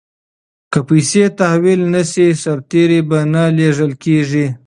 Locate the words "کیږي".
4.03-4.47